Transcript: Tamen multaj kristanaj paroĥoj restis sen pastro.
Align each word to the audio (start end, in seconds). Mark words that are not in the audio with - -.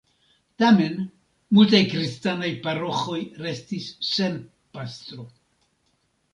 Tamen 0.61 0.95
multaj 1.57 1.81
kristanaj 1.91 2.49
paroĥoj 2.65 3.21
restis 3.49 3.93
sen 4.11 4.43
pastro. 4.79 5.31